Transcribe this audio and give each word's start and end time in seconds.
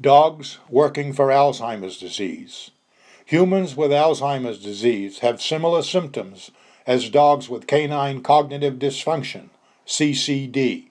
Dogs 0.00 0.58
working 0.70 1.12
for 1.12 1.26
Alzheimer's 1.26 1.98
disease. 1.98 2.70
Humans 3.26 3.74
with 3.74 3.90
Alzheimer's 3.90 4.62
disease 4.62 5.18
have 5.18 5.42
similar 5.42 5.82
symptoms 5.82 6.52
as 6.86 7.10
dogs 7.10 7.48
with 7.48 7.66
canine 7.66 8.22
cognitive 8.22 8.74
dysfunction, 8.74 9.48
CCD, 9.88 10.90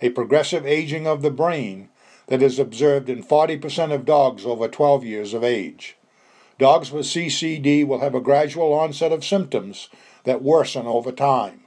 a 0.00 0.08
progressive 0.08 0.64
aging 0.64 1.06
of 1.06 1.20
the 1.20 1.30
brain 1.30 1.90
that 2.28 2.40
is 2.40 2.58
observed 2.58 3.10
in 3.10 3.22
40% 3.22 3.92
of 3.92 4.06
dogs 4.06 4.46
over 4.46 4.66
12 4.66 5.04
years 5.04 5.34
of 5.34 5.44
age. 5.44 5.98
Dogs 6.58 6.90
with 6.90 7.04
CCD 7.04 7.86
will 7.86 8.00
have 8.00 8.14
a 8.14 8.20
gradual 8.22 8.72
onset 8.72 9.12
of 9.12 9.26
symptoms 9.26 9.90
that 10.24 10.40
worsen 10.40 10.86
over 10.86 11.12
time. 11.12 11.64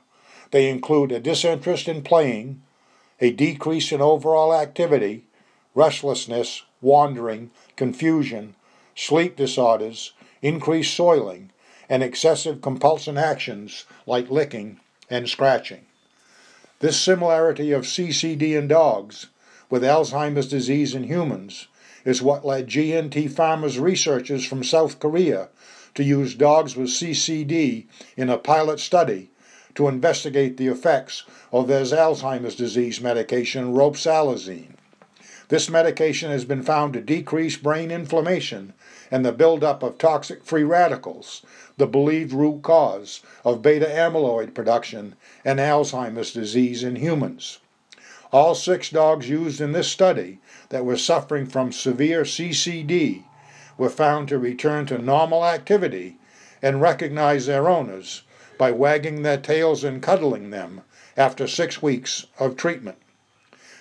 They 0.49 0.71
include 0.71 1.11
a 1.11 1.19
disinterest 1.19 1.87
in 1.87 2.01
playing, 2.01 2.63
a 3.21 3.29
decrease 3.29 3.91
in 3.91 4.01
overall 4.01 4.51
activity, 4.51 5.25
restlessness, 5.75 6.63
wandering, 6.81 7.51
confusion, 7.75 8.55
sleep 8.95 9.35
disorders, 9.35 10.13
increased 10.41 10.95
soiling, 10.95 11.51
and 11.89 12.01
excessive 12.01 12.61
compulsive 12.61 13.17
actions 13.17 13.85
like 14.07 14.31
licking 14.31 14.79
and 15.09 15.29
scratching. 15.29 15.85
This 16.79 16.99
similarity 16.99 17.71
of 17.71 17.83
CCD 17.83 18.57
in 18.57 18.67
dogs 18.67 19.27
with 19.69 19.83
Alzheimer's 19.83 20.47
disease 20.47 20.95
in 20.95 21.03
humans 21.03 21.67
is 22.03 22.21
what 22.21 22.45
led 22.45 22.67
GNT 22.67 23.29
Pharma's 23.31 23.79
researchers 23.79 24.45
from 24.45 24.63
South 24.63 24.99
Korea 24.99 25.49
to 25.95 26.03
use 26.03 26.35
dogs 26.35 26.75
with 26.75 26.89
CCD 26.89 27.85
in 28.15 28.29
a 28.29 28.37
pilot 28.37 28.79
study 28.79 29.31
to 29.73 29.87
investigate 29.87 30.57
the 30.57 30.67
effects 30.67 31.23
of 31.51 31.67
their 31.67 31.83
Alzheimer's 31.83 32.55
disease 32.55 33.01
medication, 33.01 33.73
crisdesalazine. 33.73 34.75
This 35.47 35.69
medication 35.69 36.31
has 36.31 36.43
been 36.43 36.63
found 36.63 36.93
to 36.93 37.01
decrease 37.01 37.55
brain 37.55 37.91
inflammation 37.91 38.73
and 39.11 39.23
the 39.23 39.31
buildup 39.31 39.83
of 39.83 39.99
toxic 39.99 40.43
free 40.43 40.63
radicals, 40.63 41.45
the 41.77 41.85
believed 41.85 42.33
root 42.33 42.63
cause 42.63 43.21
of 43.43 43.61
beta 43.61 43.85
amyloid 43.85 44.55
production 44.55 45.15
and 45.43 45.59
Alzheimer's 45.59 46.33
disease 46.33 46.83
in 46.83 46.95
humans. 46.95 47.59
All 48.31 48.55
six 48.55 48.89
dogs 48.89 49.29
used 49.29 49.61
in 49.61 49.71
this 49.71 49.87
study 49.87 50.39
that 50.69 50.83
were 50.83 50.97
suffering 50.97 51.45
from 51.45 51.71
severe 51.71 52.23
CCD 52.23 53.25
were 53.77 53.89
found 53.89 54.27
to 54.29 54.39
return 54.39 54.87
to 54.87 54.97
normal 54.97 55.45
activity 55.45 56.17
and 56.61 56.81
recognize 56.81 57.45
their 57.45 57.69
owners 57.69 58.23
by 58.57 58.71
wagging 58.71 59.21
their 59.21 59.37
tails 59.37 59.83
and 59.83 60.01
cuddling 60.01 60.49
them 60.49 60.81
after 61.15 61.47
six 61.47 61.83
weeks 61.83 62.25
of 62.39 62.55
treatment. 62.55 62.97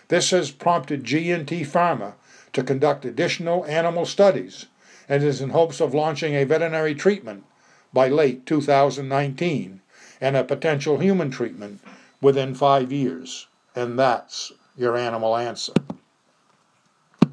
This 0.09 0.31
has 0.31 0.51
prompted 0.51 1.05
GNT 1.05 1.67
Pharma 1.67 2.15
to 2.53 2.63
conduct 2.63 3.05
additional 3.05 3.65
animal 3.67 4.07
studies 4.07 4.67
and 5.09 5.23
is 5.23 5.41
in 5.41 5.51
hopes 5.51 5.81
of 5.81 5.95
launching 5.95 6.35
a 6.35 6.45
veterinary 6.45 6.95
treatment 6.95 7.45
by 7.93 8.09
late 8.09 8.47
2019 8.47 9.81
and 10.21 10.37
a 10.37 10.45
potential 10.45 10.99
human 10.99 11.31
treatment 11.31 11.81
within 12.21 12.55
five 12.55 12.93
years. 12.93 13.47
And 13.75 13.99
that's 13.99 14.53
your 14.77 14.97
animal 14.97 15.37
answer. 15.37 15.73